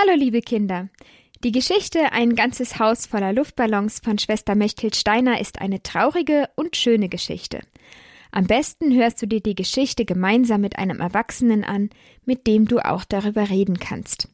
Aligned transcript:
Hallo, 0.00 0.14
liebe 0.16 0.42
Kinder. 0.42 0.90
Die 1.42 1.50
Geschichte 1.50 2.12
Ein 2.12 2.36
ganzes 2.36 2.78
Haus 2.78 3.06
voller 3.06 3.32
Luftballons 3.32 3.98
von 3.98 4.16
Schwester 4.16 4.54
Mechthild 4.54 4.94
Steiner 4.94 5.40
ist 5.40 5.60
eine 5.60 5.82
traurige 5.82 6.48
und 6.54 6.76
schöne 6.76 7.08
Geschichte. 7.08 7.62
Am 8.30 8.46
besten 8.46 8.94
hörst 8.94 9.20
du 9.20 9.26
dir 9.26 9.40
die 9.40 9.56
Geschichte 9.56 10.04
gemeinsam 10.04 10.60
mit 10.60 10.78
einem 10.78 11.00
Erwachsenen 11.00 11.64
an, 11.64 11.90
mit 12.24 12.46
dem 12.46 12.68
du 12.68 12.78
auch 12.78 13.04
darüber 13.04 13.50
reden 13.50 13.80
kannst. 13.80 14.28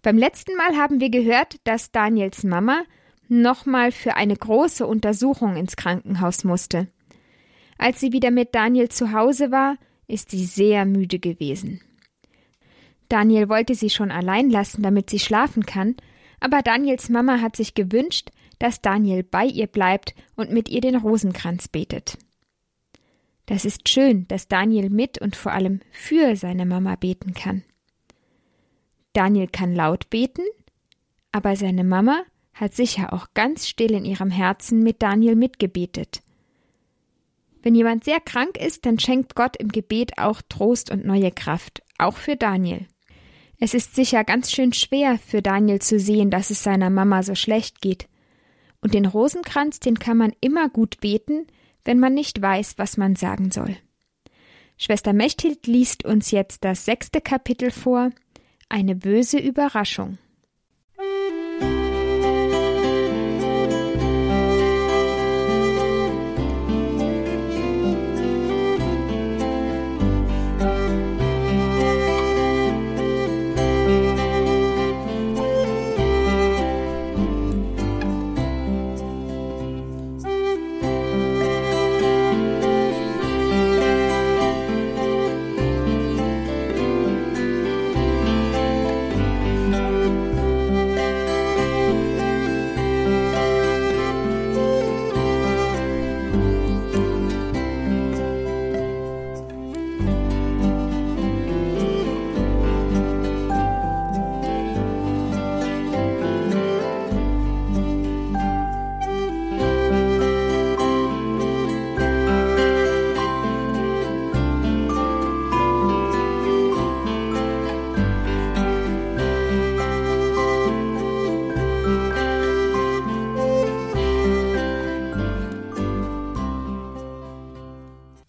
Beim 0.00 0.16
letzten 0.16 0.56
Mal 0.56 0.76
haben 0.76 1.00
wir 1.00 1.10
gehört, 1.10 1.56
dass 1.64 1.92
Daniels 1.92 2.42
Mama 2.42 2.84
nochmal 3.28 3.92
für 3.92 4.14
eine 4.14 4.36
große 4.36 4.86
Untersuchung 4.86 5.56
ins 5.56 5.76
Krankenhaus 5.76 6.44
musste. 6.44 6.88
Als 7.76 8.00
sie 8.00 8.14
wieder 8.14 8.30
mit 8.30 8.54
Daniel 8.54 8.88
zu 8.88 9.12
Hause 9.12 9.50
war, 9.50 9.76
ist 10.06 10.30
sie 10.30 10.46
sehr 10.46 10.86
müde 10.86 11.18
gewesen. 11.18 11.82
Daniel 13.08 13.48
wollte 13.48 13.74
sie 13.74 13.90
schon 13.90 14.10
allein 14.10 14.50
lassen, 14.50 14.82
damit 14.82 15.10
sie 15.10 15.18
schlafen 15.18 15.64
kann, 15.64 15.96
aber 16.40 16.62
Daniels 16.62 17.08
Mama 17.08 17.40
hat 17.40 17.56
sich 17.56 17.74
gewünscht, 17.74 18.30
dass 18.58 18.82
Daniel 18.82 19.22
bei 19.22 19.44
ihr 19.46 19.66
bleibt 19.66 20.14
und 20.36 20.50
mit 20.50 20.68
ihr 20.68 20.80
den 20.80 20.96
Rosenkranz 20.96 21.68
betet. 21.68 22.18
Das 23.46 23.64
ist 23.64 23.88
schön, 23.88 24.28
dass 24.28 24.48
Daniel 24.48 24.90
mit 24.90 25.18
und 25.18 25.36
vor 25.36 25.52
allem 25.52 25.80
für 25.90 26.36
seine 26.36 26.66
Mama 26.66 26.96
beten 26.96 27.32
kann. 27.32 27.64
Daniel 29.14 29.48
kann 29.48 29.74
laut 29.74 30.10
beten, 30.10 30.42
aber 31.32 31.56
seine 31.56 31.84
Mama 31.84 32.24
hat 32.52 32.74
sicher 32.74 33.12
auch 33.12 33.28
ganz 33.34 33.66
still 33.66 33.92
in 33.92 34.04
ihrem 34.04 34.30
Herzen 34.30 34.82
mit 34.82 35.00
Daniel 35.02 35.34
mitgebetet. 35.34 36.22
Wenn 37.62 37.74
jemand 37.74 38.04
sehr 38.04 38.20
krank 38.20 38.56
ist, 38.58 38.84
dann 38.86 38.98
schenkt 38.98 39.34
Gott 39.34 39.56
im 39.56 39.68
Gebet 39.68 40.18
auch 40.18 40.42
Trost 40.48 40.90
und 40.90 41.04
neue 41.04 41.30
Kraft, 41.30 41.82
auch 41.98 42.16
für 42.16 42.36
Daniel. 42.36 42.86
Es 43.60 43.74
ist 43.74 43.96
sicher 43.96 44.22
ganz 44.22 44.52
schön 44.52 44.72
schwer 44.72 45.18
für 45.18 45.42
Daniel 45.42 45.80
zu 45.80 45.98
sehen, 45.98 46.30
dass 46.30 46.50
es 46.50 46.62
seiner 46.62 46.90
Mama 46.90 47.22
so 47.22 47.34
schlecht 47.34 47.80
geht. 47.80 48.08
Und 48.80 48.94
den 48.94 49.06
Rosenkranz, 49.06 49.80
den 49.80 49.98
kann 49.98 50.16
man 50.16 50.32
immer 50.40 50.68
gut 50.68 51.00
beten, 51.00 51.46
wenn 51.84 51.98
man 51.98 52.14
nicht 52.14 52.40
weiß, 52.40 52.78
was 52.78 52.96
man 52.96 53.16
sagen 53.16 53.50
soll. 53.50 53.76
Schwester 54.76 55.12
Mechthild 55.12 55.66
liest 55.66 56.04
uns 56.04 56.30
jetzt 56.30 56.64
das 56.64 56.84
sechste 56.84 57.20
Kapitel 57.20 57.72
vor, 57.72 58.10
eine 58.68 58.94
böse 58.94 59.38
Überraschung. 59.38 60.18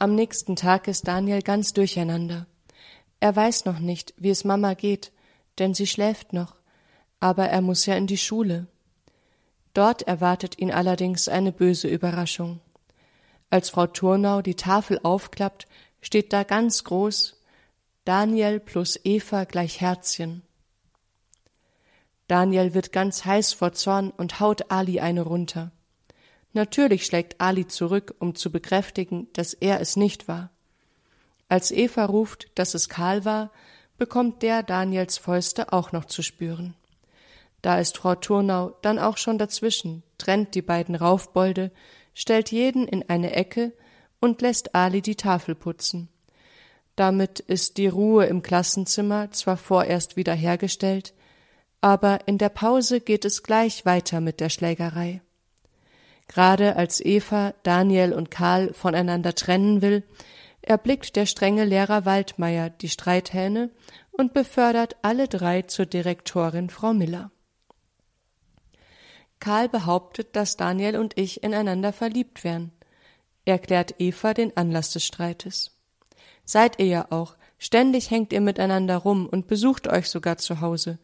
Am 0.02 0.16
nächsten 0.16 0.56
Tag 0.56 0.88
ist 0.88 1.10
Daniel 1.10 1.42
ganz 1.42 1.74
durcheinander. 1.74 2.48
Er 3.20 3.36
weiß 3.36 3.66
noch 3.66 3.80
nicht, 3.80 4.14
wie 4.16 4.30
es 4.30 4.46
Mama 4.46 4.74
geht, 4.74 5.12
denn 5.58 5.74
sie 5.74 5.88
schläft 5.88 6.32
noch, 6.32 6.56
aber 7.20 7.50
er 7.50 7.60
muss 7.60 7.86
ja 7.86 7.96
in 7.96 8.08
die 8.08 8.18
Schule. 8.18 8.68
Dort 9.74 10.04
erwartet 10.04 10.58
ihn 10.58 10.72
allerdings 10.72 11.28
eine 11.28 11.52
böse 11.52 11.90
Überraschung. 11.90 12.62
Als 13.50 13.70
Frau 13.70 13.88
Turnau 13.88 14.42
die 14.42 14.56
Tafel 14.56 15.02
aufklappt, 15.04 15.68
steht 16.00 16.32
da 16.32 16.44
ganz 16.44 16.86
groß 16.86 17.38
Daniel 18.06 18.62
plus 18.62 18.98
Eva 19.04 19.44
gleich 19.44 19.82
Herzchen. 19.82 20.44
Daniel 22.30 22.74
wird 22.74 22.94
ganz 22.94 23.26
heiß 23.26 23.52
vor 23.52 23.74
Zorn 23.74 24.12
und 24.12 24.40
haut 24.40 24.72
Ali 24.72 25.02
eine 25.02 25.24
runter. 25.24 25.74
Natürlich 26.54 27.06
schlägt 27.06 27.40
Ali 27.40 27.68
zurück, 27.68 28.16
um 28.20 28.36
zu 28.36 28.52
bekräftigen, 28.52 29.28
dass 29.34 29.54
er 29.54 29.82
es 29.82 29.96
nicht 29.96 30.28
war. 30.28 30.50
Als 31.48 31.72
Eva 31.72 32.06
ruft, 32.06 32.48
dass 32.56 32.74
es 32.74 32.90
Karl 32.90 33.26
war, 33.26 33.52
bekommt 33.98 34.42
der 34.42 34.64
Daniels 34.64 35.18
Fäuste 35.18 35.74
auch 35.74 35.92
noch 35.92 36.06
zu 36.06 36.22
spüren. 36.22 36.76
Da 37.62 37.80
ist 37.80 37.98
Frau 37.98 38.16
Turnau 38.16 38.76
dann 38.82 39.00
auch 39.00 39.18
schon 39.18 39.38
dazwischen, 39.38 40.04
trennt 40.18 40.56
die 40.56 40.62
beiden 40.62 40.96
Raufbolde, 40.96 41.72
stellt 42.14 42.52
jeden 42.52 42.88
in 42.88 43.10
eine 43.10 43.34
Ecke 43.34 43.74
und 44.20 44.42
lässt 44.42 44.76
Ali 44.76 45.02
die 45.02 45.16
Tafel 45.16 45.56
putzen. 45.56 46.10
Damit 46.96 47.40
ist 47.40 47.78
die 47.78 47.88
Ruhe 47.88 48.26
im 48.26 48.42
Klassenzimmer 48.42 49.32
zwar 49.32 49.58
vorerst 49.58 50.16
wieder 50.16 50.34
hergestellt, 50.34 51.14
aber 51.82 52.28
in 52.28 52.38
der 52.38 52.50
Pause 52.50 53.00
geht 53.00 53.24
es 53.24 53.44
gleich 53.44 53.86
weiter 53.86 54.20
mit 54.20 54.40
der 54.40 54.50
Schlägerei. 54.50 55.22
Gerade 56.30 56.76
als 56.76 57.04
Eva, 57.04 57.56
Daniel 57.64 58.14
und 58.14 58.30
Karl 58.30 58.72
voneinander 58.74 59.34
trennen 59.34 59.82
will, 59.82 60.04
erblickt 60.62 61.16
der 61.16 61.26
strenge 61.26 61.66
Lehrer 61.66 62.06
Waldmeier 62.06 62.70
die 62.70 62.88
Streithähne 62.88 63.72
und 64.12 64.34
befördert 64.34 64.96
alle 65.02 65.28
drei 65.28 65.64
zur 65.64 65.88
Direktorin 65.88 66.70
Frau 66.70 66.94
Miller. 66.94 67.32
Karl 69.40 69.70
behauptet, 69.70 70.36
dass 70.36 70.56
Daniel 70.56 70.98
und 70.98 71.18
ich 71.18 71.42
ineinander 71.44 71.92
verliebt 71.94 72.44
wären, 72.44 72.74
erklärt 73.46 73.96
Eva 73.98 74.36
den 74.36 74.56
Anlass 74.56 74.92
des 74.92 75.06
Streites. 75.06 75.76
Seid 76.46 76.78
ihr 76.78 76.86
ja 76.86 77.08
auch, 77.10 77.38
ständig 77.58 78.12
hängt 78.12 78.34
ihr 78.34 78.42
miteinander 78.42 78.98
rum 78.98 79.28
und 79.28 79.48
besucht 79.48 79.88
euch 79.88 80.10
sogar 80.10 80.38
zu 80.38 80.62
Hause, 80.62 81.00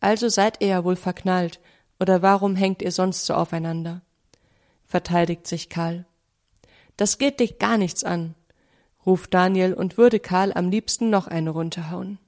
also 0.00 0.30
seid 0.30 0.62
ihr 0.62 0.68
ja 0.68 0.84
wohl 0.84 0.96
verknallt, 0.96 1.60
oder 1.98 2.22
warum 2.22 2.56
hängt 2.56 2.80
ihr 2.80 2.92
sonst 2.92 3.26
so 3.26 3.34
aufeinander? 3.34 4.00
Verteidigt 4.90 5.46
sich 5.46 5.68
Karl. 5.68 6.04
Das 6.96 7.16
geht 7.16 7.38
dich 7.38 7.58
gar 7.58 7.78
nichts 7.78 8.02
an, 8.02 8.34
ruft 9.06 9.32
Daniel 9.32 9.72
und 9.72 9.96
würde 9.96 10.18
Karl 10.18 10.52
am 10.52 10.68
liebsten 10.68 11.10
noch 11.10 11.28
eine 11.28 11.50
runterhauen. 11.50 12.18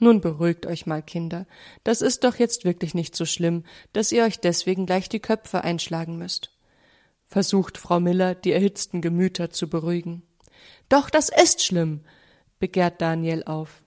Nun 0.00 0.20
beruhigt 0.20 0.66
euch 0.66 0.86
mal, 0.86 1.00
Kinder. 1.00 1.46
Das 1.84 2.02
ist 2.02 2.24
doch 2.24 2.36
jetzt 2.36 2.64
wirklich 2.64 2.92
nicht 2.94 3.14
so 3.14 3.24
schlimm, 3.24 3.64
dass 3.92 4.10
ihr 4.10 4.24
euch 4.24 4.40
deswegen 4.40 4.84
gleich 4.84 5.08
die 5.08 5.20
Köpfe 5.20 5.62
einschlagen 5.62 6.18
müsst. 6.18 6.50
Versucht 7.28 7.78
Frau 7.78 8.00
Miller, 8.00 8.34
die 8.34 8.50
erhitzten 8.50 9.00
Gemüter 9.00 9.50
zu 9.50 9.70
beruhigen. 9.70 10.22
Doch, 10.88 11.08
das 11.08 11.28
ist 11.28 11.62
schlimm, 11.62 12.00
begehrt 12.58 13.00
Daniel 13.00 13.44
auf. 13.44 13.82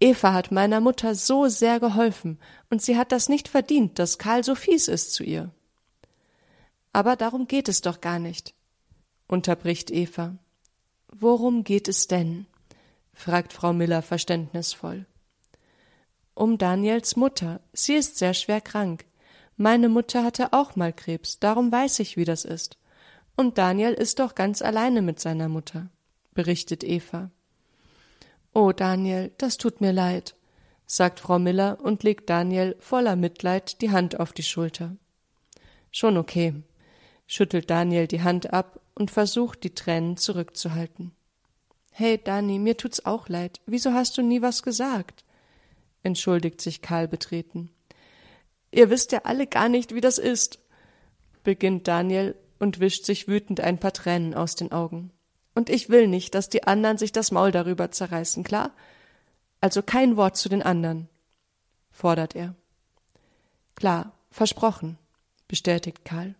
Eva 0.00 0.34
hat 0.34 0.52
meiner 0.52 0.80
Mutter 0.80 1.14
so 1.14 1.48
sehr 1.48 1.80
geholfen, 1.80 2.38
und 2.68 2.82
sie 2.82 2.98
hat 2.98 3.10
das 3.10 3.30
nicht 3.30 3.48
verdient, 3.48 3.98
dass 3.98 4.18
Karl 4.18 4.44
so 4.44 4.54
fies 4.54 4.88
ist 4.88 5.14
zu 5.14 5.24
ihr. 5.24 5.50
Aber 6.92 7.16
darum 7.16 7.46
geht 7.46 7.68
es 7.68 7.80
doch 7.80 8.00
gar 8.00 8.18
nicht, 8.18 8.54
unterbricht 9.28 9.90
Eva. 9.90 10.36
Worum 11.08 11.64
geht 11.64 11.88
es 11.88 12.06
denn? 12.06 12.46
fragt 13.12 13.52
Frau 13.52 13.72
Miller 13.72 14.02
verständnisvoll. 14.02 15.06
Um 16.34 16.56
Daniels 16.56 17.16
Mutter. 17.16 17.60
Sie 17.72 17.94
ist 17.94 18.16
sehr 18.16 18.34
schwer 18.34 18.60
krank. 18.60 19.04
Meine 19.56 19.90
Mutter 19.90 20.24
hatte 20.24 20.52
auch 20.54 20.74
mal 20.74 20.92
Krebs, 20.92 21.38
darum 21.38 21.70
weiß 21.70 21.98
ich, 21.98 22.16
wie 22.16 22.24
das 22.24 22.46
ist. 22.46 22.78
Und 23.36 23.58
Daniel 23.58 23.92
ist 23.92 24.18
doch 24.18 24.34
ganz 24.34 24.62
alleine 24.62 25.02
mit 25.02 25.20
seiner 25.20 25.48
Mutter, 25.48 25.90
berichtet 26.32 26.82
Eva. 26.82 27.30
Oh, 28.54 28.72
Daniel, 28.72 29.32
das 29.38 29.58
tut 29.58 29.80
mir 29.80 29.92
leid, 29.92 30.34
sagt 30.86 31.20
Frau 31.20 31.38
Miller 31.38 31.78
und 31.82 32.02
legt 32.02 32.30
Daniel 32.30 32.74
voller 32.80 33.16
Mitleid 33.16 33.80
die 33.82 33.90
Hand 33.90 34.18
auf 34.18 34.32
die 34.32 34.42
Schulter. 34.42 34.96
Schon 35.92 36.16
okay, 36.16 36.54
schüttelt 37.30 37.70
Daniel 37.70 38.08
die 38.08 38.22
Hand 38.22 38.52
ab 38.52 38.80
und 38.94 39.12
versucht, 39.12 39.62
die 39.62 39.72
Tränen 39.72 40.16
zurückzuhalten. 40.16 41.12
Hey, 41.92 42.18
Dani, 42.22 42.58
mir 42.58 42.76
tut's 42.76 43.06
auch 43.06 43.28
leid. 43.28 43.60
Wieso 43.66 43.92
hast 43.92 44.18
du 44.18 44.22
nie 44.22 44.42
was 44.42 44.62
gesagt? 44.64 45.24
entschuldigt 46.02 46.60
sich 46.60 46.82
Karl 46.82 47.06
betreten. 47.06 47.70
Ihr 48.72 48.90
wisst 48.90 49.12
ja 49.12 49.20
alle 49.24 49.46
gar 49.46 49.68
nicht, 49.68 49.94
wie 49.94 50.00
das 50.00 50.18
ist, 50.18 50.58
beginnt 51.44 51.86
Daniel 51.86 52.34
und 52.58 52.80
wischt 52.80 53.04
sich 53.04 53.28
wütend 53.28 53.60
ein 53.60 53.78
paar 53.78 53.92
Tränen 53.92 54.34
aus 54.34 54.56
den 54.56 54.72
Augen. 54.72 55.12
Und 55.54 55.70
ich 55.70 55.88
will 55.88 56.08
nicht, 56.08 56.34
dass 56.34 56.48
die 56.48 56.64
anderen 56.64 56.98
sich 56.98 57.12
das 57.12 57.30
Maul 57.30 57.52
darüber 57.52 57.92
zerreißen, 57.92 58.42
klar? 58.42 58.72
Also 59.60 59.82
kein 59.82 60.16
Wort 60.16 60.36
zu 60.36 60.48
den 60.48 60.62
anderen, 60.62 61.08
fordert 61.92 62.34
er. 62.34 62.56
Klar, 63.76 64.12
versprochen, 64.30 64.98
bestätigt 65.46 66.04
Karl. 66.04 66.34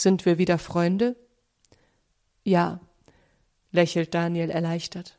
Sind 0.00 0.24
wir 0.24 0.38
wieder 0.38 0.56
Freunde? 0.56 1.14
Ja, 2.42 2.80
lächelt 3.70 4.14
Daniel 4.14 4.48
erleichtert. 4.48 5.18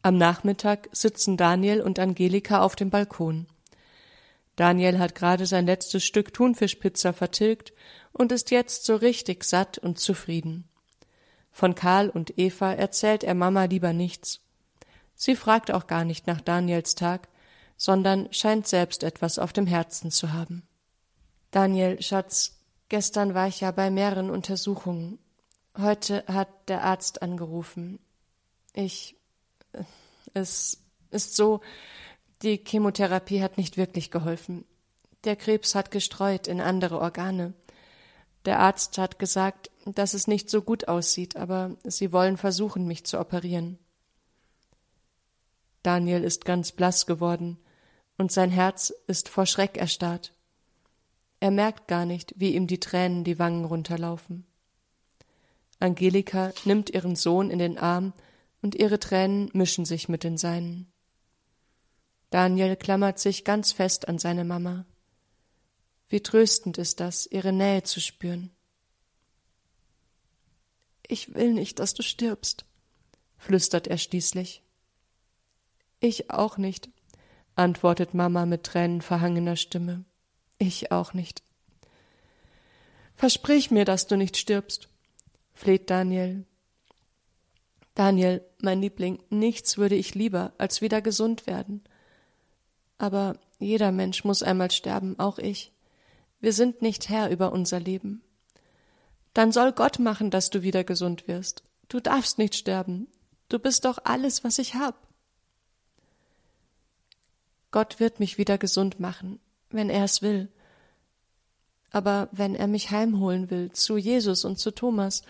Am 0.00 0.16
Nachmittag 0.16 0.88
sitzen 0.92 1.36
Daniel 1.36 1.82
und 1.82 1.98
Angelika 1.98 2.62
auf 2.62 2.76
dem 2.76 2.88
Balkon. 2.88 3.46
Daniel 4.56 4.98
hat 4.98 5.14
gerade 5.14 5.44
sein 5.44 5.66
letztes 5.66 6.02
Stück 6.02 6.32
Thunfischpizza 6.32 7.12
vertilgt 7.12 7.74
und 8.12 8.32
ist 8.32 8.50
jetzt 8.50 8.86
so 8.86 8.96
richtig 8.96 9.44
satt 9.44 9.76
und 9.76 9.98
zufrieden. 9.98 10.66
Von 11.52 11.74
Karl 11.74 12.08
und 12.08 12.38
Eva 12.38 12.72
erzählt 12.72 13.22
er 13.22 13.34
Mama 13.34 13.64
lieber 13.64 13.92
nichts. 13.92 14.40
Sie 15.14 15.36
fragt 15.36 15.70
auch 15.70 15.86
gar 15.86 16.06
nicht 16.06 16.26
nach 16.26 16.40
Daniels 16.40 16.94
Tag, 16.94 17.28
sondern 17.76 18.32
scheint 18.32 18.66
selbst 18.66 19.02
etwas 19.02 19.38
auf 19.38 19.52
dem 19.52 19.66
Herzen 19.66 20.10
zu 20.10 20.32
haben. 20.32 20.66
Daniel, 21.54 22.02
Schatz, 22.02 22.58
gestern 22.88 23.32
war 23.32 23.46
ich 23.46 23.60
ja 23.60 23.70
bei 23.70 23.88
mehreren 23.88 24.28
Untersuchungen. 24.28 25.20
Heute 25.78 26.24
hat 26.26 26.48
der 26.68 26.82
Arzt 26.82 27.22
angerufen. 27.22 28.00
Ich. 28.72 29.14
Es 30.32 30.82
ist 31.12 31.36
so, 31.36 31.60
die 32.42 32.56
Chemotherapie 32.56 33.40
hat 33.40 33.56
nicht 33.56 33.76
wirklich 33.76 34.10
geholfen. 34.10 34.64
Der 35.22 35.36
Krebs 35.36 35.76
hat 35.76 35.92
gestreut 35.92 36.48
in 36.48 36.60
andere 36.60 36.98
Organe. 36.98 37.54
Der 38.46 38.58
Arzt 38.58 38.98
hat 38.98 39.20
gesagt, 39.20 39.70
dass 39.86 40.14
es 40.14 40.26
nicht 40.26 40.50
so 40.50 40.60
gut 40.60 40.88
aussieht, 40.88 41.36
aber 41.36 41.76
sie 41.84 42.10
wollen 42.10 42.36
versuchen, 42.36 42.88
mich 42.88 43.06
zu 43.06 43.20
operieren. 43.20 43.78
Daniel 45.84 46.24
ist 46.24 46.44
ganz 46.46 46.72
blass 46.72 47.06
geworden, 47.06 47.58
und 48.18 48.32
sein 48.32 48.50
Herz 48.50 48.92
ist 49.06 49.28
vor 49.28 49.46
Schreck 49.46 49.76
erstarrt. 49.76 50.34
Er 51.44 51.50
merkt 51.50 51.88
gar 51.88 52.06
nicht, 52.06 52.32
wie 52.38 52.54
ihm 52.54 52.66
die 52.66 52.80
Tränen 52.80 53.22
die 53.22 53.38
Wangen 53.38 53.66
runterlaufen. 53.66 54.46
Angelika 55.78 56.54
nimmt 56.64 56.88
ihren 56.88 57.16
Sohn 57.16 57.50
in 57.50 57.58
den 57.58 57.76
Arm, 57.76 58.14
und 58.62 58.74
ihre 58.74 58.98
Tränen 58.98 59.50
mischen 59.52 59.84
sich 59.84 60.08
mit 60.08 60.24
den 60.24 60.38
seinen. 60.38 60.90
Daniel 62.30 62.76
klammert 62.76 63.18
sich 63.18 63.44
ganz 63.44 63.72
fest 63.72 64.08
an 64.08 64.18
seine 64.18 64.46
Mama. 64.46 64.86
Wie 66.08 66.22
tröstend 66.22 66.78
ist 66.78 67.00
das, 67.00 67.26
ihre 67.26 67.52
Nähe 67.52 67.82
zu 67.82 68.00
spüren. 68.00 68.50
Ich 71.06 71.34
will 71.34 71.52
nicht, 71.52 71.78
dass 71.78 71.92
du 71.92 72.02
stirbst, 72.02 72.64
flüstert 73.36 73.86
er 73.86 73.98
schließlich. 73.98 74.62
Ich 76.00 76.30
auch 76.30 76.56
nicht, 76.56 76.88
antwortet 77.54 78.14
Mama 78.14 78.46
mit 78.46 78.64
tränenverhangener 78.64 79.56
Stimme. 79.56 80.06
Ich 80.58 80.92
auch 80.92 81.14
nicht. 81.14 81.42
Versprich 83.16 83.70
mir, 83.70 83.84
dass 83.84 84.06
du 84.06 84.16
nicht 84.16 84.36
stirbst, 84.36 84.88
fleht 85.52 85.90
Daniel. 85.90 86.44
Daniel, 87.94 88.44
mein 88.60 88.80
Liebling, 88.80 89.22
nichts 89.30 89.78
würde 89.78 89.94
ich 89.94 90.14
lieber, 90.14 90.52
als 90.58 90.80
wieder 90.80 91.00
gesund 91.00 91.46
werden 91.46 91.84
aber 92.98 93.36
jeder 93.58 93.92
Mensch 93.92 94.24
muss 94.24 94.42
einmal 94.42 94.70
sterben, 94.70 95.18
auch 95.18 95.38
ich. 95.38 95.72
Wir 96.40 96.52
sind 96.52 96.82
nicht 96.82 97.08
Herr 97.08 97.30
über 97.30 97.52
unser 97.52 97.80
Leben. 97.80 98.22
Dann 99.32 99.52
soll 99.52 99.72
Gott 99.72 99.98
machen, 99.98 100.30
dass 100.30 100.50
du 100.50 100.62
wieder 100.62 100.84
gesund 100.84 101.26
wirst. 101.26 101.64
Du 101.88 102.00
darfst 102.00 102.38
nicht 102.38 102.54
sterben. 102.54 103.08
Du 103.48 103.58
bist 103.58 103.84
doch 103.84 103.98
alles, 104.04 104.44
was 104.44 104.58
ich 104.58 104.74
hab. 104.74 105.08
Gott 107.70 107.98
wird 107.98 108.20
mich 108.20 108.38
wieder 108.38 108.58
gesund 108.58 109.00
machen, 109.00 109.40
wenn 109.74 109.90
er 109.90 110.04
es 110.04 110.22
will. 110.22 110.48
Aber 111.90 112.28
wenn 112.32 112.54
er 112.54 112.66
mich 112.66 112.90
heimholen 112.90 113.50
will, 113.50 113.70
zu 113.72 113.96
Jesus 113.96 114.44
und 114.44 114.58
zu 114.58 114.70
Thomas, 114.72 115.22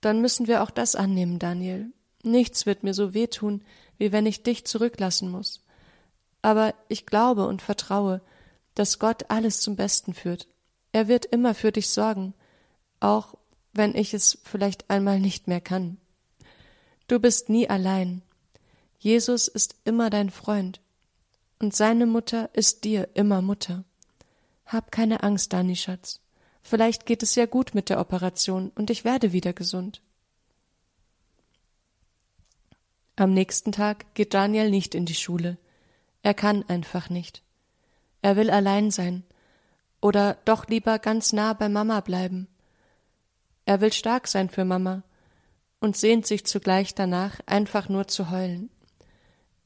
dann 0.00 0.20
müssen 0.20 0.46
wir 0.46 0.62
auch 0.62 0.70
das 0.70 0.94
annehmen, 0.94 1.38
Daniel. 1.38 1.92
Nichts 2.22 2.66
wird 2.66 2.82
mir 2.82 2.94
so 2.94 3.14
wehtun, 3.14 3.62
wie 3.98 4.12
wenn 4.12 4.26
ich 4.26 4.42
dich 4.42 4.64
zurücklassen 4.64 5.30
muss 5.30 5.64
aber 6.44 6.74
ich 6.88 7.06
glaube 7.06 7.46
und 7.46 7.62
vertraue, 7.62 8.20
dass 8.74 8.98
Gott 8.98 9.30
alles 9.30 9.60
zum 9.62 9.76
Besten 9.76 10.12
führt. 10.12 10.46
Er 10.92 11.08
wird 11.08 11.24
immer 11.24 11.54
für 11.54 11.72
dich 11.72 11.88
sorgen, 11.88 12.34
auch 13.00 13.34
wenn 13.72 13.94
ich 13.94 14.12
es 14.12 14.38
vielleicht 14.44 14.90
einmal 14.90 15.20
nicht 15.20 15.48
mehr 15.48 15.62
kann. 15.62 15.96
Du 17.08 17.18
bist 17.18 17.48
nie 17.48 17.70
allein. 17.70 18.20
Jesus 18.98 19.48
ist 19.48 19.76
immer 19.84 20.10
dein 20.10 20.28
Freund, 20.28 20.82
und 21.64 21.74
seine 21.74 22.04
Mutter 22.04 22.50
ist 22.52 22.84
dir 22.84 23.08
immer 23.14 23.40
Mutter. 23.40 23.84
Hab 24.66 24.92
keine 24.92 25.22
Angst, 25.22 25.50
Dani 25.54 25.76
Schatz. 25.76 26.20
Vielleicht 26.62 27.06
geht 27.06 27.22
es 27.22 27.36
ja 27.36 27.46
gut 27.46 27.74
mit 27.74 27.88
der 27.88 28.00
Operation 28.00 28.70
und 28.74 28.90
ich 28.90 29.02
werde 29.02 29.32
wieder 29.32 29.54
gesund. 29.54 30.02
Am 33.16 33.32
nächsten 33.32 33.72
Tag 33.72 34.14
geht 34.14 34.34
Daniel 34.34 34.68
nicht 34.68 34.94
in 34.94 35.06
die 35.06 35.14
Schule. 35.14 35.56
Er 36.22 36.34
kann 36.34 36.68
einfach 36.68 37.08
nicht. 37.08 37.42
Er 38.20 38.36
will 38.36 38.50
allein 38.50 38.90
sein 38.90 39.24
oder 40.02 40.36
doch 40.44 40.68
lieber 40.68 40.98
ganz 40.98 41.32
nah 41.32 41.54
bei 41.54 41.70
Mama 41.70 42.00
bleiben. 42.00 42.46
Er 43.64 43.80
will 43.80 43.94
stark 43.94 44.28
sein 44.28 44.50
für 44.50 44.66
Mama 44.66 45.02
und 45.80 45.96
sehnt 45.96 46.26
sich 46.26 46.44
zugleich 46.44 46.94
danach, 46.94 47.40
einfach 47.46 47.88
nur 47.88 48.06
zu 48.06 48.30
heulen. 48.30 48.68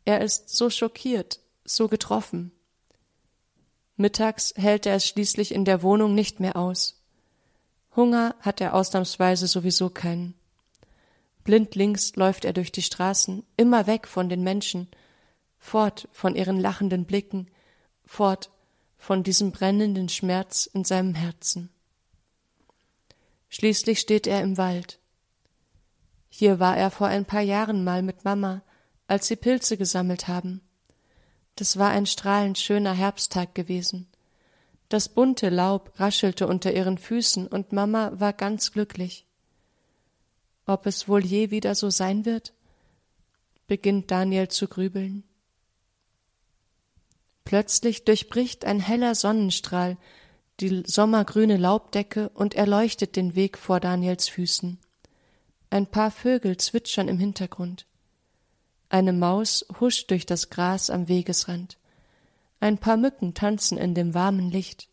Er 0.05 0.21
ist 0.21 0.49
so 0.51 0.71
schockiert, 0.71 1.41
so 1.69 1.89
getroffen. 1.89 2.53
Mittags 3.97 4.55
hält 4.57 4.87
er 4.87 4.95
es 4.95 5.07
schließlich 5.07 5.53
in 5.53 5.65
der 5.65 5.83
Wohnung 5.83 6.15
nicht 6.15 6.41
mehr 6.41 6.57
aus. 6.57 7.03
Hunger 7.97 8.37
hat 8.41 8.61
er 8.61 8.75
ausnahmsweise 8.75 9.47
sowieso 9.47 9.91
keinen. 9.91 10.35
Blindlings 11.43 12.15
läuft 12.15 12.45
er 12.45 12.53
durch 12.53 12.71
die 12.71 12.83
Straßen, 12.83 13.45
immer 13.57 13.87
weg 13.87 14.07
von 14.07 14.29
den 14.29 14.43
Menschen, 14.43 14.89
fort 15.59 16.09
von 16.13 16.37
ihren 16.37 16.61
lachenden 16.61 17.07
Blicken, 17.07 17.51
fort 18.05 18.51
von 18.99 19.23
diesem 19.23 19.51
brennenden 19.51 20.09
Schmerz 20.09 20.67
in 20.67 20.85
seinem 20.85 21.15
Herzen. 21.15 21.71
Schließlich 23.49 23.99
steht 23.99 24.27
er 24.27 24.43
im 24.43 24.59
Wald. 24.59 24.99
Hier 26.29 26.61
war 26.61 26.77
er 26.77 26.91
vor 26.91 27.07
ein 27.07 27.25
paar 27.25 27.41
Jahren 27.41 27.83
mal 27.83 28.03
mit 28.03 28.25
Mama, 28.25 28.63
als 29.07 29.27
sie 29.27 29.37
Pilze 29.37 29.77
gesammelt 29.77 30.29
haben. 30.29 30.61
Das 31.59 31.77
war 31.77 31.91
ein 31.91 32.07
strahlend 32.07 32.57
schöner 32.57 32.93
Herbsttag 32.93 33.53
gewesen. 33.53 34.07
Das 34.89 35.09
bunte 35.09 35.49
Laub 35.49 35.91
raschelte 35.97 36.47
unter 36.47 36.73
ihren 36.73 36.99
Füßen 36.99 37.49
und 37.49 37.73
Mama 37.73 38.13
war 38.15 38.33
ganz 38.33 38.71
glücklich. 38.71 39.27
Ob 40.67 40.87
es 40.87 41.09
wohl 41.09 41.27
je 41.27 41.51
wieder 41.51 41.75
so 41.75 41.91
sein 41.91 42.25
wird? 42.25 42.55
beginnt 43.67 44.13
Daniel 44.13 44.47
zu 44.47 44.69
grübeln. 44.69 45.25
Plötzlich 47.45 48.05
durchbricht 48.05 48.65
ein 48.65 48.79
heller 48.79 49.17
Sonnenstrahl 49.17 49.97
die 50.61 50.85
sommergrüne 50.87 51.57
Laubdecke 51.57 52.29
und 52.29 52.55
erleuchtet 52.55 53.17
den 53.17 53.35
Weg 53.35 53.59
vor 53.59 53.81
Daniels 53.81 54.29
Füßen. 54.29 54.79
Ein 55.71 55.89
paar 55.89 56.13
Vögel 56.13 56.57
zwitschern 56.57 57.09
im 57.09 57.19
Hintergrund. 57.19 57.85
Eine 58.89 59.13
Maus 59.13 59.67
huscht 59.81 60.11
durch 60.11 60.25
das 60.25 60.51
Gras 60.51 60.91
am 60.91 61.09
Wegesrand. 61.09 61.79
Ein 62.61 62.79
paar 62.79 62.97
Mücken 62.97 63.35
tanzen 63.35 63.79
in 63.79 63.95
dem 63.95 64.15
warmen 64.15 64.51
Licht. 64.51 64.89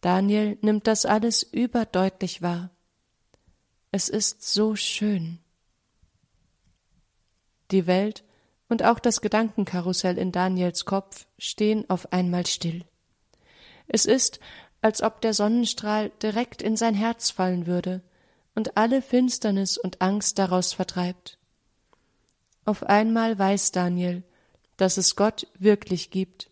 Daniel 0.00 0.58
nimmt 0.60 0.86
das 0.86 1.06
alles 1.06 1.42
überdeutlich 1.42 2.42
wahr. 2.42 2.70
Es 3.92 4.08
ist 4.08 4.42
so 4.42 4.76
schön. 4.76 5.38
Die 7.70 7.86
Welt 7.86 8.24
und 8.68 8.82
auch 8.82 8.98
das 8.98 9.20
Gedankenkarussell 9.20 10.18
in 10.18 10.32
Daniels 10.32 10.84
Kopf 10.84 11.26
stehen 11.38 11.88
auf 11.88 12.12
einmal 12.12 12.46
still. 12.46 12.84
Es 13.86 14.04
ist, 14.04 14.40
als 14.82 15.02
ob 15.02 15.20
der 15.20 15.34
Sonnenstrahl 15.34 16.10
direkt 16.22 16.62
in 16.62 16.76
sein 16.76 16.94
Herz 16.94 17.30
fallen 17.30 17.66
würde 17.66 18.02
und 18.54 18.76
alle 18.76 19.02
Finsternis 19.02 19.78
und 19.78 20.02
Angst 20.02 20.38
daraus 20.38 20.72
vertreibt. 20.72 21.38
Auf 22.66 22.82
einmal 22.82 23.38
weiß 23.38 23.70
Daniel, 23.70 24.24
dass 24.76 24.96
es 24.96 25.14
Gott 25.14 25.46
wirklich 25.56 26.10
gibt, 26.10 26.50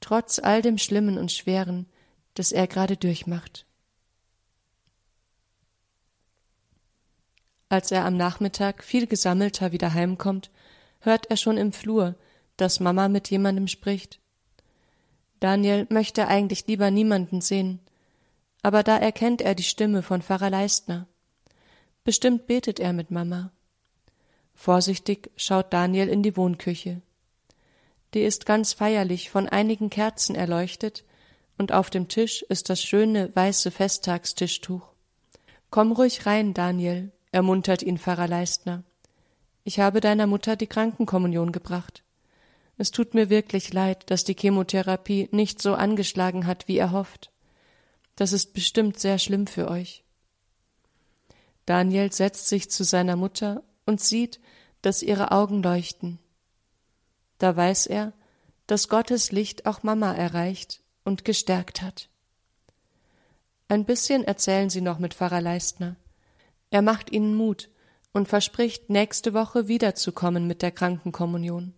trotz 0.00 0.38
all 0.38 0.60
dem 0.60 0.76
Schlimmen 0.76 1.16
und 1.16 1.32
Schweren, 1.32 1.86
das 2.34 2.52
er 2.52 2.66
gerade 2.66 2.98
durchmacht. 2.98 3.66
Als 7.70 7.90
er 7.90 8.04
am 8.04 8.18
Nachmittag 8.18 8.84
viel 8.84 9.06
gesammelter 9.06 9.72
wieder 9.72 9.94
heimkommt, 9.94 10.50
hört 11.00 11.30
er 11.30 11.38
schon 11.38 11.56
im 11.56 11.72
Flur, 11.72 12.14
dass 12.58 12.80
Mama 12.80 13.08
mit 13.08 13.30
jemandem 13.30 13.68
spricht. 13.68 14.20
Daniel 15.40 15.86
möchte 15.88 16.28
eigentlich 16.28 16.66
lieber 16.66 16.90
niemanden 16.90 17.40
sehen, 17.40 17.80
aber 18.62 18.82
da 18.82 18.98
erkennt 18.98 19.40
er 19.40 19.54
die 19.54 19.62
Stimme 19.62 20.02
von 20.02 20.20
Pfarrer 20.20 20.50
Leistner. 20.50 21.08
Bestimmt 22.04 22.46
betet 22.46 22.78
er 22.78 22.92
mit 22.92 23.10
Mama. 23.10 23.50
Vorsichtig 24.62 25.32
schaut 25.34 25.72
Daniel 25.72 26.06
in 26.06 26.22
die 26.22 26.36
Wohnküche. 26.36 27.02
Die 28.14 28.20
ist 28.20 28.46
ganz 28.46 28.74
feierlich 28.74 29.28
von 29.28 29.48
einigen 29.48 29.90
Kerzen 29.90 30.36
erleuchtet, 30.36 31.02
und 31.58 31.72
auf 31.72 31.90
dem 31.90 32.06
Tisch 32.06 32.42
ist 32.42 32.70
das 32.70 32.80
schöne 32.80 33.34
weiße 33.34 33.72
Festtagstischtuch. 33.72 34.86
Komm 35.70 35.90
ruhig 35.90 36.26
rein, 36.26 36.54
Daniel, 36.54 37.10
ermuntert 37.32 37.82
ihn 37.82 37.98
Pfarrer 37.98 38.28
Leistner. 38.28 38.84
Ich 39.64 39.80
habe 39.80 40.00
deiner 40.00 40.28
Mutter 40.28 40.54
die 40.54 40.68
Krankenkommunion 40.68 41.50
gebracht. 41.50 42.04
Es 42.78 42.92
tut 42.92 43.14
mir 43.14 43.30
wirklich 43.30 43.72
leid, 43.72 44.12
dass 44.12 44.22
die 44.22 44.36
Chemotherapie 44.38 45.28
nicht 45.32 45.60
so 45.60 45.74
angeschlagen 45.74 46.46
hat, 46.46 46.68
wie 46.68 46.78
er 46.78 46.92
hofft. 46.92 47.32
Das 48.14 48.32
ist 48.32 48.54
bestimmt 48.54 49.00
sehr 49.00 49.18
schlimm 49.18 49.48
für 49.48 49.68
euch. 49.68 50.04
Daniel 51.66 52.12
setzt 52.12 52.46
sich 52.46 52.70
zu 52.70 52.84
seiner 52.84 53.16
Mutter 53.16 53.64
und 53.86 54.00
sieht, 54.00 54.40
dass 54.82 55.02
ihre 55.02 55.30
Augen 55.32 55.62
leuchten. 55.62 56.18
Da 57.38 57.56
weiß 57.56 57.86
er, 57.86 58.12
dass 58.66 58.88
Gottes 58.88 59.32
Licht 59.32 59.66
auch 59.66 59.82
Mama 59.82 60.12
erreicht 60.12 60.80
und 61.04 61.24
gestärkt 61.24 61.82
hat. 61.82 62.08
Ein 63.68 63.84
bisschen 63.84 64.24
erzählen 64.24 64.70
sie 64.70 64.80
noch 64.80 64.98
mit 64.98 65.14
Pfarrer 65.14 65.40
Leistner. 65.40 65.96
Er 66.70 66.82
macht 66.82 67.10
ihnen 67.10 67.34
Mut 67.34 67.70
und 68.12 68.28
verspricht, 68.28 68.90
nächste 68.90 69.34
Woche 69.34 69.68
wiederzukommen 69.68 70.46
mit 70.46 70.62
der 70.62 70.70
Krankenkommunion. 70.70 71.74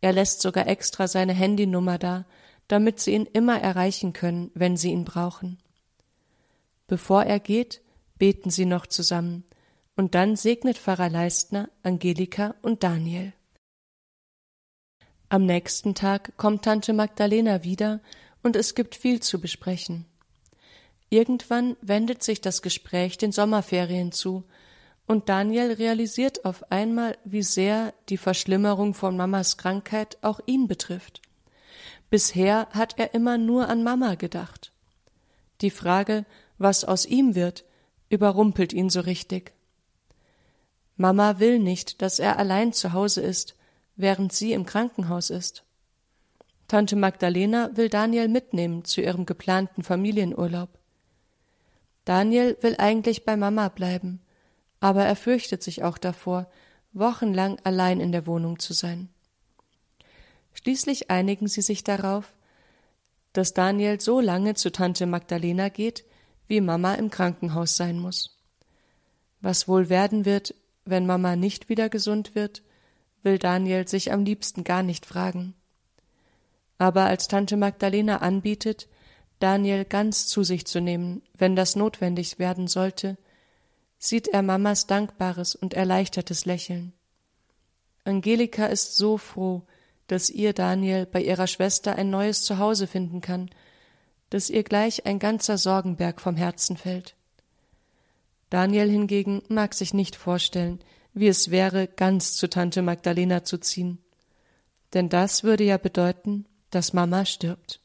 Er 0.00 0.12
lässt 0.12 0.40
sogar 0.40 0.66
extra 0.66 1.08
seine 1.08 1.32
Handynummer 1.32 1.98
da, 1.98 2.24
damit 2.68 3.00
sie 3.00 3.14
ihn 3.14 3.26
immer 3.26 3.60
erreichen 3.60 4.12
können, 4.12 4.50
wenn 4.54 4.76
sie 4.76 4.92
ihn 4.92 5.04
brauchen. 5.04 5.58
Bevor 6.86 7.24
er 7.24 7.40
geht, 7.40 7.82
beten 8.16 8.50
sie 8.50 8.64
noch 8.64 8.86
zusammen, 8.86 9.44
und 9.96 10.14
dann 10.14 10.36
segnet 10.36 10.78
Pfarrer 10.78 11.10
Leistner 11.10 11.68
Angelika 11.82 12.54
und 12.62 12.82
Daniel. 12.82 13.32
Am 15.28 15.46
nächsten 15.46 15.94
Tag 15.94 16.36
kommt 16.36 16.64
Tante 16.64 16.92
Magdalena 16.92 17.62
wieder, 17.62 18.00
und 18.42 18.56
es 18.56 18.74
gibt 18.74 18.94
viel 18.94 19.20
zu 19.20 19.40
besprechen. 19.40 20.06
Irgendwann 21.08 21.76
wendet 21.82 22.22
sich 22.22 22.40
das 22.40 22.62
Gespräch 22.62 23.18
den 23.18 23.32
Sommerferien 23.32 24.12
zu, 24.12 24.44
und 25.06 25.28
Daniel 25.28 25.72
realisiert 25.72 26.44
auf 26.44 26.70
einmal, 26.70 27.18
wie 27.24 27.42
sehr 27.42 27.92
die 28.08 28.16
Verschlimmerung 28.16 28.94
von 28.94 29.16
Mamas 29.16 29.56
Krankheit 29.56 30.18
auch 30.22 30.40
ihn 30.46 30.68
betrifft. 30.68 31.20
Bisher 32.10 32.68
hat 32.70 32.98
er 32.98 33.14
immer 33.14 33.38
nur 33.38 33.68
an 33.68 33.82
Mama 33.82 34.14
gedacht. 34.14 34.72
Die 35.60 35.70
Frage, 35.70 36.26
was 36.58 36.84
aus 36.84 37.06
ihm 37.06 37.34
wird, 37.34 37.64
überrumpelt 38.08 38.72
ihn 38.72 38.88
so 38.88 39.00
richtig. 39.00 39.52
Mama 41.00 41.38
will 41.38 41.58
nicht, 41.58 42.02
dass 42.02 42.18
er 42.18 42.38
allein 42.38 42.74
zu 42.74 42.92
Hause 42.92 43.22
ist, 43.22 43.56
während 43.96 44.34
sie 44.34 44.52
im 44.52 44.66
Krankenhaus 44.66 45.30
ist. 45.30 45.64
Tante 46.68 46.94
Magdalena 46.94 47.70
will 47.72 47.88
Daniel 47.88 48.28
mitnehmen 48.28 48.84
zu 48.84 49.00
ihrem 49.00 49.24
geplanten 49.24 49.82
Familienurlaub. 49.82 50.68
Daniel 52.04 52.58
will 52.60 52.74
eigentlich 52.76 53.24
bei 53.24 53.38
Mama 53.38 53.70
bleiben, 53.70 54.20
aber 54.80 55.06
er 55.06 55.16
fürchtet 55.16 55.62
sich 55.62 55.82
auch 55.84 55.96
davor, 55.96 56.50
wochenlang 56.92 57.58
allein 57.64 57.98
in 57.98 58.12
der 58.12 58.26
Wohnung 58.26 58.58
zu 58.58 58.74
sein. 58.74 59.08
Schließlich 60.52 61.10
einigen 61.10 61.48
sie 61.48 61.62
sich 61.62 61.82
darauf, 61.82 62.34
dass 63.32 63.54
Daniel 63.54 64.02
so 64.02 64.20
lange 64.20 64.52
zu 64.52 64.70
Tante 64.70 65.06
Magdalena 65.06 65.70
geht, 65.70 66.04
wie 66.46 66.60
Mama 66.60 66.92
im 66.92 67.08
Krankenhaus 67.08 67.78
sein 67.78 67.98
muss. 67.98 68.36
Was 69.40 69.66
wohl 69.66 69.88
werden 69.88 70.26
wird, 70.26 70.54
wenn 70.84 71.06
Mama 71.06 71.36
nicht 71.36 71.68
wieder 71.68 71.88
gesund 71.88 72.34
wird, 72.34 72.62
will 73.22 73.38
Daniel 73.38 73.86
sich 73.86 74.12
am 74.12 74.24
liebsten 74.24 74.64
gar 74.64 74.82
nicht 74.82 75.06
fragen. 75.06 75.54
Aber 76.78 77.04
als 77.04 77.28
Tante 77.28 77.56
Magdalena 77.56 78.18
anbietet, 78.18 78.88
Daniel 79.38 79.84
ganz 79.84 80.26
zu 80.26 80.42
sich 80.42 80.66
zu 80.66 80.80
nehmen, 80.80 81.22
wenn 81.36 81.56
das 81.56 81.76
notwendig 81.76 82.38
werden 82.38 82.68
sollte, 82.68 83.18
sieht 83.98 84.28
er 84.28 84.42
Mamas 84.42 84.86
dankbares 84.86 85.54
und 85.54 85.74
erleichtertes 85.74 86.46
Lächeln. 86.46 86.94
Angelika 88.04 88.66
ist 88.66 88.96
so 88.96 89.18
froh, 89.18 89.62
dass 90.06 90.30
ihr 90.30 90.52
Daniel 90.54 91.06
bei 91.06 91.22
ihrer 91.22 91.46
Schwester 91.46 91.96
ein 91.96 92.10
neues 92.10 92.42
Zuhause 92.42 92.86
finden 92.86 93.20
kann, 93.20 93.50
dass 94.30 94.50
ihr 94.50 94.62
gleich 94.62 95.06
ein 95.06 95.18
ganzer 95.18 95.58
Sorgenberg 95.58 96.20
vom 96.20 96.36
Herzen 96.36 96.76
fällt. 96.76 97.14
Daniel 98.50 98.90
hingegen 98.90 99.42
mag 99.48 99.74
sich 99.74 99.94
nicht 99.94 100.16
vorstellen, 100.16 100.80
wie 101.14 101.28
es 101.28 101.50
wäre, 101.50 101.86
ganz 101.86 102.34
zu 102.34 102.48
Tante 102.50 102.82
Magdalena 102.82 103.44
zu 103.44 103.58
ziehen. 103.58 103.98
Denn 104.92 105.08
das 105.08 105.44
würde 105.44 105.64
ja 105.64 105.78
bedeuten, 105.78 106.46
dass 106.70 106.92
Mama 106.92 107.24
stirbt. 107.24 107.80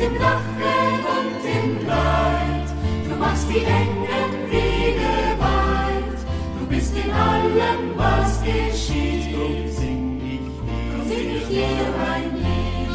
Im 0.00 0.14
Lachen 0.16 1.04
und 1.16 1.44
im 1.44 1.86
Leid. 1.86 2.68
Du 3.08 3.16
machst 3.16 3.48
die 3.48 3.64
Engen 3.64 4.50
Wege 4.50 5.12
weit. 5.38 6.18
Du 6.58 6.66
bist 6.66 6.96
in 6.96 7.10
allem, 7.10 7.96
was 7.96 8.40
geschieht. 8.42 9.34
Drum 9.34 9.68
sing 9.68 10.20
ich 10.24 10.50
dir, 10.50 10.92
drum 10.92 11.08
sing 11.08 11.36
ich 11.36 11.48
dir 11.48 11.66
mein 11.98 12.36
Lied. 12.36 12.88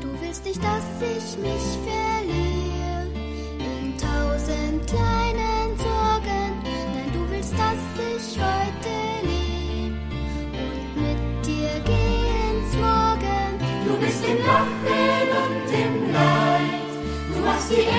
Du 0.00 0.08
willst 0.20 0.44
nicht, 0.44 0.62
dass 0.62 0.84
ich 1.00 1.38
mich 1.38 1.66
verliere 1.84 2.57
Du 17.68 17.97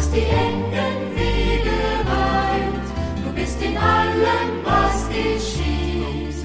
du 0.00 0.06
machst 0.06 0.14
die 0.14 0.22
engen 0.22 1.14
Wege 1.14 1.80
weit. 2.08 2.86
Du 3.24 3.32
bist 3.34 3.62
in 3.62 3.76
allem, 3.76 4.64
was 4.64 5.08
geschieht. 5.08 6.44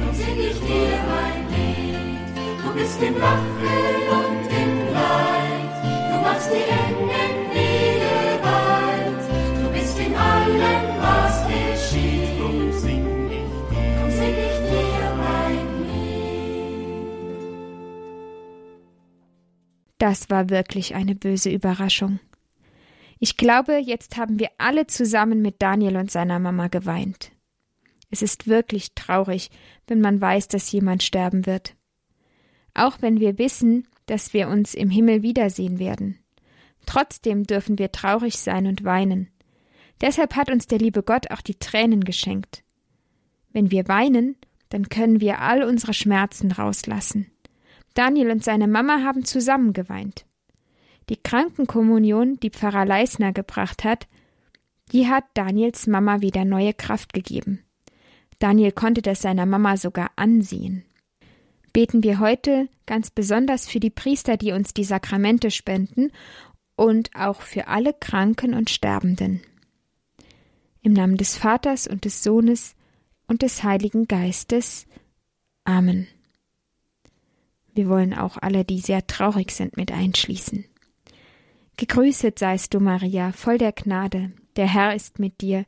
Drum 0.00 0.14
sing 0.14 0.38
ich 0.38 0.58
dir 0.60 0.98
mein 1.10 1.48
Lied. 1.50 2.36
Du 2.64 2.72
bist 2.74 3.02
im 3.02 3.18
Lachen 3.18 4.08
und 4.18 4.46
im 4.62 4.92
Leid, 4.92 5.74
du 6.10 6.16
machst 6.22 6.50
die 6.52 6.66
engen 6.84 7.34
Wege 7.52 8.16
weit. 8.42 9.24
Du 9.62 9.66
bist 9.72 9.98
in 9.98 10.14
allem, 10.14 10.84
was 11.00 11.36
geschieht. 11.48 12.38
Drum 12.38 12.72
sing 12.72 13.06
ich 14.48 14.58
dir 14.70 15.04
mein 15.18 15.66
Lied. 15.82 16.20
Das 19.98 20.30
war 20.30 20.48
wirklich 20.48 20.94
eine 20.94 21.16
böse 21.16 21.50
Überraschung. 21.50 22.20
Ich 23.18 23.36
glaube, 23.36 23.78
jetzt 23.78 24.16
haben 24.16 24.38
wir 24.38 24.50
alle 24.58 24.86
zusammen 24.86 25.40
mit 25.40 25.62
Daniel 25.62 25.96
und 25.96 26.10
seiner 26.10 26.38
Mama 26.38 26.68
geweint. 26.68 27.32
Es 28.10 28.22
ist 28.22 28.46
wirklich 28.46 28.94
traurig, 28.94 29.50
wenn 29.86 30.00
man 30.00 30.20
weiß, 30.20 30.48
dass 30.48 30.70
jemand 30.70 31.02
sterben 31.02 31.46
wird. 31.46 31.74
Auch 32.74 33.00
wenn 33.00 33.20
wir 33.20 33.38
wissen, 33.38 33.88
dass 34.06 34.32
wir 34.32 34.48
uns 34.48 34.74
im 34.74 34.90
Himmel 34.90 35.22
wiedersehen 35.22 35.78
werden. 35.78 36.18
Trotzdem 36.84 37.44
dürfen 37.44 37.78
wir 37.78 37.90
traurig 37.90 38.38
sein 38.38 38.66
und 38.66 38.84
weinen. 38.84 39.28
Deshalb 40.00 40.36
hat 40.36 40.50
uns 40.50 40.66
der 40.66 40.78
liebe 40.78 41.02
Gott 41.02 41.30
auch 41.30 41.40
die 41.40 41.58
Tränen 41.58 42.04
geschenkt. 42.04 42.62
Wenn 43.50 43.70
wir 43.70 43.88
weinen, 43.88 44.36
dann 44.68 44.88
können 44.88 45.20
wir 45.20 45.40
all 45.40 45.62
unsere 45.62 45.94
Schmerzen 45.94 46.52
rauslassen. 46.52 47.30
Daniel 47.94 48.30
und 48.30 48.44
seine 48.44 48.68
Mama 48.68 49.02
haben 49.02 49.24
zusammen 49.24 49.72
geweint. 49.72 50.26
Die 51.08 51.16
Krankenkommunion, 51.16 52.40
die 52.40 52.50
Pfarrer 52.50 52.84
Leisner 52.84 53.32
gebracht 53.32 53.84
hat, 53.84 54.08
die 54.92 55.08
hat 55.08 55.24
Daniels 55.34 55.86
Mama 55.86 56.20
wieder 56.20 56.44
neue 56.44 56.74
Kraft 56.74 57.12
gegeben. 57.12 57.64
Daniel 58.38 58.72
konnte 58.72 59.02
das 59.02 59.22
seiner 59.22 59.46
Mama 59.46 59.76
sogar 59.76 60.10
ansehen. 60.16 60.84
Beten 61.72 62.02
wir 62.02 62.18
heute 62.18 62.68
ganz 62.86 63.10
besonders 63.10 63.68
für 63.68 63.80
die 63.80 63.90
Priester, 63.90 64.36
die 64.36 64.52
uns 64.52 64.74
die 64.74 64.84
Sakramente 64.84 65.50
spenden 65.50 66.10
und 66.74 67.10
auch 67.14 67.40
für 67.42 67.68
alle 67.68 67.94
Kranken 67.94 68.54
und 68.54 68.70
Sterbenden. 68.70 69.42
Im 70.82 70.92
Namen 70.92 71.16
des 71.16 71.36
Vaters 71.36 71.86
und 71.86 72.04
des 72.04 72.22
Sohnes 72.22 72.74
und 73.26 73.42
des 73.42 73.62
Heiligen 73.62 74.06
Geistes. 74.06 74.86
Amen. 75.64 76.06
Wir 77.74 77.88
wollen 77.88 78.14
auch 78.14 78.38
alle, 78.40 78.64
die 78.64 78.80
sehr 78.80 79.06
traurig 79.06 79.50
sind, 79.50 79.76
mit 79.76 79.92
einschließen. 79.92 80.64
Gegrüßet 81.76 82.38
seist 82.38 82.72
du, 82.72 82.80
Maria, 82.80 83.32
voll 83.32 83.58
der 83.58 83.72
Gnade, 83.72 84.32
der 84.56 84.66
Herr 84.66 84.94
ist 84.94 85.18
mit 85.18 85.40
dir, 85.42 85.66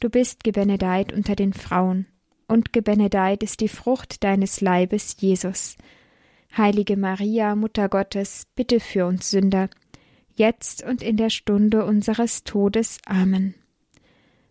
du 0.00 0.10
bist 0.10 0.44
gebenedeit 0.44 1.12
unter 1.12 1.36
den 1.36 1.54
Frauen, 1.54 2.06
und 2.46 2.72
gebenedeit 2.72 3.42
ist 3.42 3.60
die 3.60 3.68
Frucht 3.68 4.24
deines 4.24 4.60
Leibes, 4.60 5.16
Jesus. 5.18 5.76
Heilige 6.56 6.96
Maria, 6.96 7.54
Mutter 7.54 7.88
Gottes, 7.88 8.46
bitte 8.54 8.80
für 8.80 9.06
uns 9.06 9.30
Sünder, 9.30 9.68
jetzt 10.34 10.82
und 10.84 11.02
in 11.02 11.16
der 11.16 11.30
Stunde 11.30 11.84
unseres 11.84 12.44
Todes. 12.44 12.98
Amen. 13.06 13.54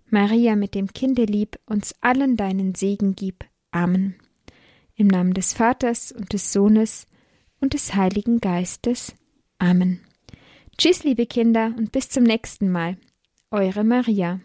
Maria 0.10 0.56
mit 0.56 0.74
dem 0.74 0.88
Kinde 0.88 1.26
lieb, 1.26 1.60
uns 1.66 1.94
allen 2.02 2.38
deinen 2.38 2.76
Segen 2.76 3.16
gib. 3.16 3.46
Amen. 3.72 4.16
Im 4.96 5.08
Namen 5.08 5.34
des 5.34 5.54
Vaters 5.54 6.12
und 6.12 6.34
des 6.34 6.54
Sohnes 6.54 7.06
und 7.60 7.74
des 7.74 7.94
Heiligen 7.94 8.40
Geistes. 8.40 9.14
Amen. 9.60 10.07
Tschüss, 10.80 11.04
liebe 11.04 11.26
Kinder, 11.26 11.74
und 11.76 11.92
bis 11.92 12.08
zum 12.08 12.24
nächsten 12.24 12.72
Mal. 12.72 12.98
Eure 13.50 13.84
Maria. 13.84 14.42